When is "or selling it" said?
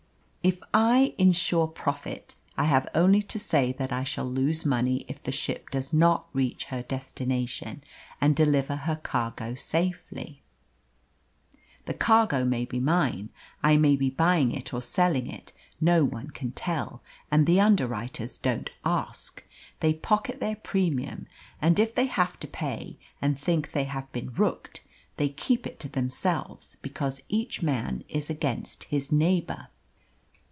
14.73-15.53